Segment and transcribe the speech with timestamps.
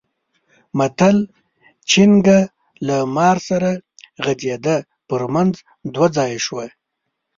[0.77, 1.17] متل؛
[1.89, 2.39] چينګه
[2.87, 3.71] له مار سره
[4.25, 4.75] غځېده؛
[5.07, 5.53] پر منځ
[5.93, 6.65] دوه ځايه شوه.